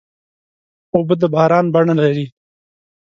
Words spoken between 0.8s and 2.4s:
اوبه د باران بڼه لري.